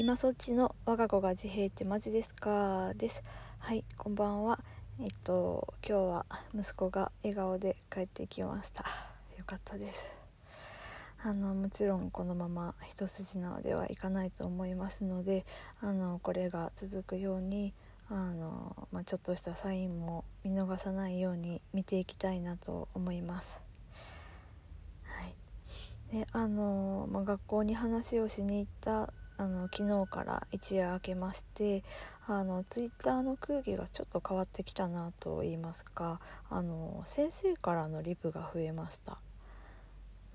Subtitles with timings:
[0.00, 2.94] 今そっちの我が子が自閉ってマジですか？
[2.96, 3.22] です。
[3.58, 4.58] はいこんばんは。
[4.98, 8.82] えっと今日は息子が笑顔で帰ってきました。
[9.36, 10.02] よかったです。
[11.22, 15.44] あのもちろんこのまま一筋縄ではいかないと思いますので
[15.82, 17.74] あのこれが続くように
[18.08, 23.60] あの、まあ、ちょっとしたサインも見逃さないように見ていきたいなと思います。
[25.04, 26.16] はい。
[26.16, 31.82] であの、まあ、学校に話をしに行ったあの昨日から一夜明けまして
[32.26, 39.16] あのツイッターの空気がちょっと変わってきたなと言いますかあの先生からのリプが増えました。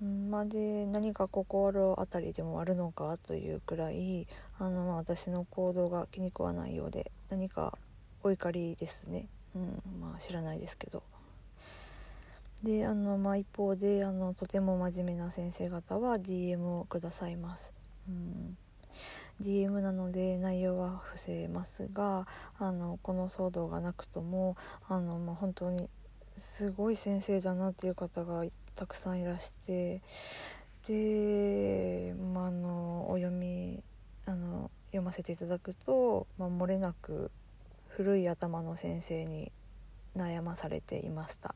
[0.02, 4.26] まで何か心当たりでもあるのかというくらい
[4.58, 7.78] あの、まあ、私の行動が気に食わないようで何か
[8.22, 11.04] お怒りですね、うんまあ、知らないですけど。
[12.62, 17.72] であの、まあ、一方であのとても真面目な先生方は DM をくださいます。
[18.08, 18.58] うん
[19.42, 22.26] DM なので内容は伏せますが
[22.58, 24.56] あのこの騒動がなくとも
[24.88, 25.88] あの、まあ、本当に
[26.36, 30.02] すごい先生だなっていう方がたくさんいらして
[30.86, 33.82] で、まあ、あのお読み
[34.26, 37.30] あの読ませていただくと、まあ、漏れなく
[37.88, 39.52] 古い頭の先生に
[40.16, 41.54] 悩まされていました。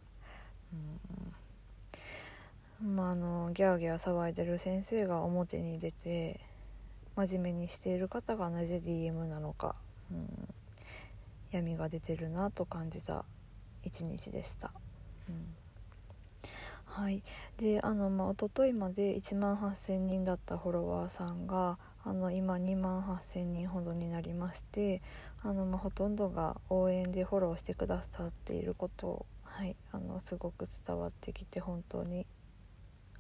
[0.73, 0.91] うん
[2.95, 6.41] まあ、あのギャーギャー騒いでる先生が表に出て
[7.17, 9.75] 真面目にしている方がなぜ DM なのか、
[10.11, 10.49] うん、
[11.51, 13.25] 闇が出てるなと感じた
[13.83, 14.73] 一日でした。
[15.29, 15.57] うん
[16.85, 17.23] はい、
[17.57, 25.01] であの、まあ、一昨日まで1万8,000人だったフォロワーさんがあの今2万8,000人ほどになりまして
[25.43, 32.27] あの、まあ、ほとんどが応援でフォローしてくださっていることをはい、あのすごく伝わってきて本当に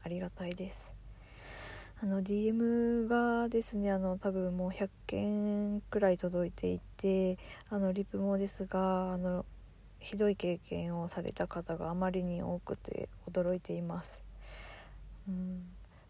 [0.02, 0.99] ありがたいです。
[2.02, 7.36] あの DM がですねあの多分もう100件くらい届いていて
[7.68, 9.44] あのリプもですがあの
[9.98, 14.22] ひどい経験をされた方があまりに多くて驚いています。
[15.28, 15.62] うん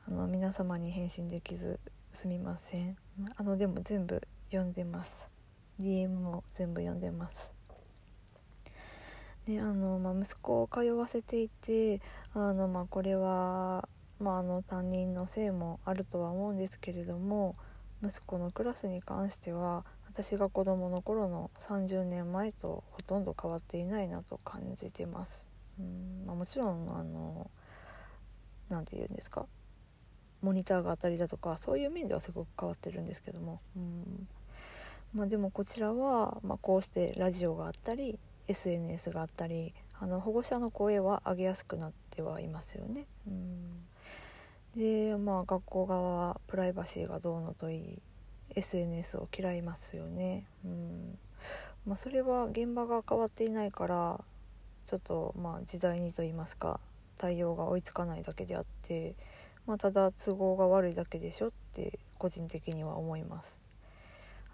[0.07, 1.81] あの皆様に返信できず
[2.13, 2.97] すみません。
[3.37, 5.29] あのでも全部読んでます。
[5.81, 7.51] DM も全部読んでます。
[9.45, 12.01] であの、まあ、息子を通わせていて
[12.33, 13.89] あの、まあ、これは、
[14.21, 17.57] まあ、あの担任のせいもあるとは思うんですけれども
[18.03, 25.49] 息子のクラスに関しては私が子どもの頃の30年前とほとんど変わっていないなと感じてます。
[25.79, 27.51] うんまあ、もちろんあの
[28.69, 29.47] 何て言うんですか
[30.43, 34.29] モニターがあったりだとかそういう面ではすごく変わってるんですけども、うん
[35.15, 43.07] まあ、でもこちらは、まあ、こうしてラジオがあったり SNS があったりあの保護者の声は上げやすくなってはいますよね。
[43.27, 43.90] うん
[44.77, 48.03] でまあ学校側はプライバシーがどうのといい
[48.55, 50.47] SNS を嫌いますよね。
[50.65, 51.19] うん
[51.87, 54.23] まあ、それは現場が変わっていないから
[54.87, 56.79] ちょっとまあ時代にと言いますか
[57.17, 59.15] 対応が追いつかないだけであって、
[59.67, 63.63] まあ、ただ都合が悪いだけでしょって個人的には思います。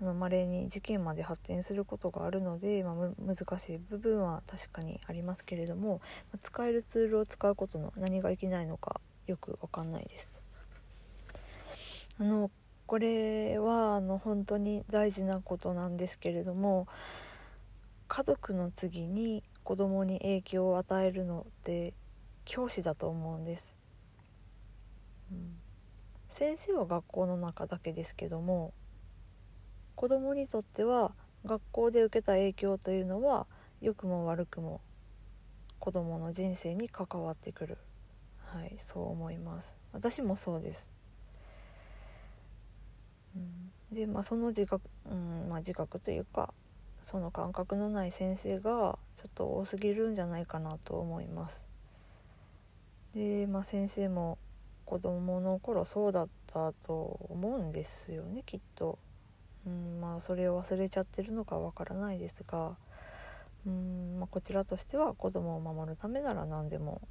[0.00, 6.02] あの稀に事件まで発展することがあるので、まあ、難しい部分は確かにありますけれども、
[6.32, 10.42] ま、使えるツールを使うことの何がいけないのかよく分かんないです。
[12.18, 12.50] あの
[12.86, 16.86] これはあの本当に大事なことなんですけれども
[18.08, 21.92] 家族の次に子供に影響を与えるのって
[22.44, 23.74] 教師だと思うんです。
[25.32, 25.56] うん、
[26.28, 28.72] 先生は学校の中だけですけども
[29.96, 31.12] 子供にとっては
[31.44, 33.46] 学校で受けた影響というのは
[33.80, 34.80] 良くも悪くも
[35.80, 37.78] 子供の人生に関わってくる
[38.56, 39.76] はいそう思います。
[39.92, 40.90] 私もそうです、
[43.36, 46.54] うん、でまあその自覚、うんまあ、自覚というか
[47.02, 51.66] その感覚のない先生がちょっと多すぎるんじゃないかなと思います。
[53.14, 54.38] でまあ先生も
[54.86, 58.98] 子供の頃そうだったと思うんですよねきっと。
[59.66, 62.74] うんまあそれを忘れちゃってるのかわからないですが
[63.66, 67.02] うん、まあ、こちらとしては子供を守るためなら何でも、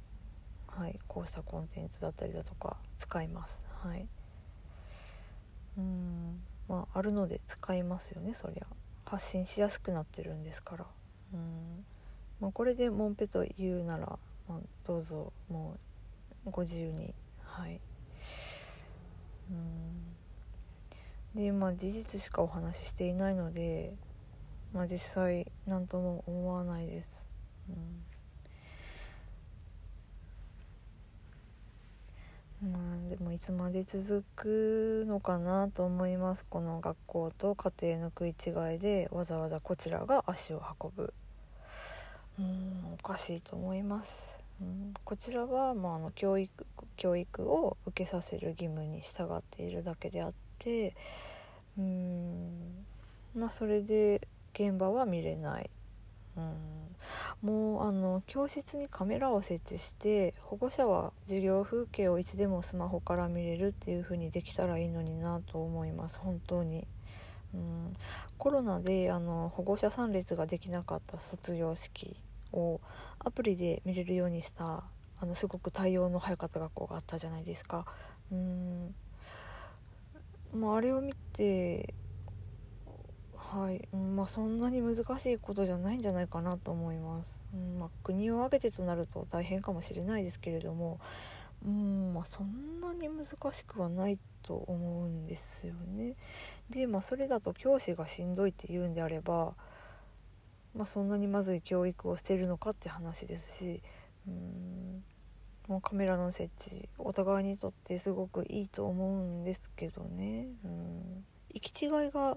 [0.78, 3.66] はい、こうしたコンテンツだったりだとか使います。
[3.82, 4.06] はい、
[5.78, 8.66] うんまああるので使いますよねそりゃ。
[9.06, 10.86] 発信しやすくなってるんですから。
[11.32, 11.84] うん。
[12.40, 14.18] まあ、これでもんぺと言うなら、
[14.48, 15.76] まあ、どうぞも
[16.44, 17.14] うご自由に。
[17.42, 17.80] はい。
[19.50, 21.40] うん。
[21.40, 23.94] でまあ事実しかお話ししていないので、
[24.74, 27.28] まあ、実際何とも思わないです。
[27.68, 27.76] うん。
[32.62, 36.44] まあ、でもいつまで続くのかなと思います。
[36.48, 41.12] この学校と家庭の食い違いでわざわざこちらが足を運ぶ。
[42.38, 46.66] うんおかしいと思います、うん、こちらは、まあ、あの教育
[46.98, 50.94] 教育を受けさせる義務に従っているだけであって。
[51.78, 52.86] うん
[53.34, 55.68] まあそれで現場は見れない、
[56.36, 66.86] うん、もうあの教室にカメラを設置して保護者は授業風景をいつでもスマホから見れるっていう風にできたらいいのになと思います本当に。
[67.54, 67.96] うん、
[68.36, 72.16] コロナであの保護者参列ができなかった卒業式
[72.52, 72.80] を
[73.18, 74.84] アプリで見れるようにした
[75.18, 77.86] あのすごく対応の早かった学校があったじゃないですか。
[78.30, 78.94] うん
[80.52, 81.94] まあ、あれを見て
[83.56, 91.00] はい、まあそんなに難しいことじゃないんじゃないかなと思います、うんまあ、国を挙げてとなると大変かもしれないですけれども。
[91.64, 96.14] うんまあそんなに難しくはないと思うんですよね。
[96.70, 99.54] でまあそれだと教師がしんどいって言うんであれば
[100.74, 103.82] まあそんなにまずい教育をしているのかって話ですし
[104.28, 105.02] うん
[105.66, 110.48] もうカメラの設置お互いにとってすごくいいと思うんですけどね。
[110.64, 112.36] うん行き違いが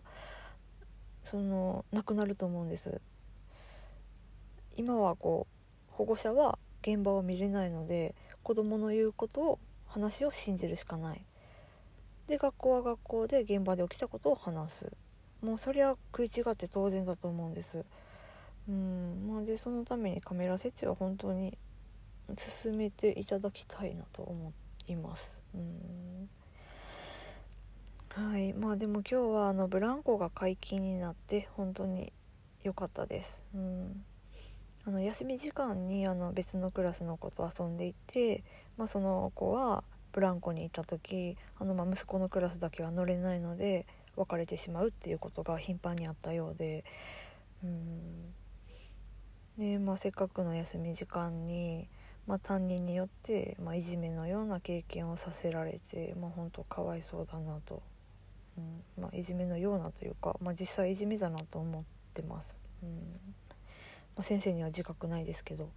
[1.30, 3.02] そのなくなると思うんです。
[4.76, 5.46] 今はこ
[5.92, 11.24] う保護者は現場を見れないので子どもの言うことを話を信じるしかない。
[12.26, 14.92] で学校は学校で現場で起きたことを話す。
[15.44, 17.86] もうそりゃ食い違って当然だと思うんです。
[18.68, 21.60] うんまあでそのためにカメラ設置は本当に
[22.38, 24.52] 進めていただきたいなと思
[24.88, 25.40] います。
[25.54, 26.28] うん。
[28.16, 28.54] はい。
[28.54, 32.12] まあでも今日はあのブランコが解禁になって本当に
[32.64, 33.46] 良かったです。
[33.54, 34.04] うん。
[34.86, 38.44] あの休み時間にあの別のクラスの子と遊んでいて、
[38.78, 43.86] まあ、その子はブランコに行った時あのま息子のクラスだけは乗れないので
[44.16, 46.84] 別れてしまうっていうことが頻繁にあったようで
[47.64, 48.34] うん。
[49.60, 51.88] で、まあ、せっかくの休み時間に、
[52.26, 57.84] まあ、担任によって、まあ、いじめのような経験をさせられて、まあ、本当かわいそうだなと
[59.00, 61.84] まあ、いじめのようなというか、まあ、実際いじめだなと思っ
[62.14, 62.90] てます、うん。
[64.16, 65.70] まあ、先生には自覚ないですけど、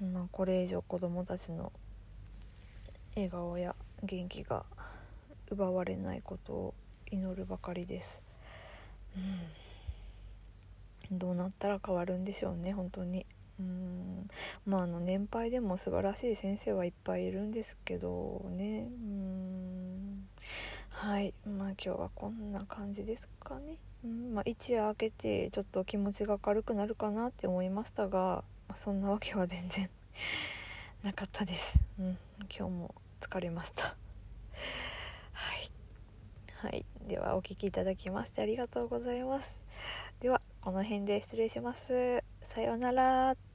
[0.00, 0.12] うん。
[0.12, 1.72] まあ、これ以上子どもたちの
[3.14, 4.64] 笑顔や元気が
[5.50, 6.74] 奪われないことを
[7.10, 8.22] 祈るばかりです、
[11.10, 13.26] うん、どうなったら変わるんでしょうね本当に。
[13.58, 14.30] うん。
[14.64, 18.88] まああの年配でも素晴らしい先生はいっぱいいるんですけどね。
[18.88, 19.59] うん。
[21.02, 21.32] はい。
[21.46, 24.34] まあ今日はこんな感じですかね、うん。
[24.34, 29.88] まあ、一夜明けてちょっと気持ちが軽くなるかなって思いましたが、まあ、そんなわけは全然
[31.02, 32.18] なかったです、うん、
[32.54, 33.96] 今日も疲れました。
[35.32, 35.70] はい。
[36.56, 39.58] はい、ではお聴きいただきましてありがとうございます。
[40.20, 42.22] ではこの辺で失礼します。
[42.42, 43.49] さようなら。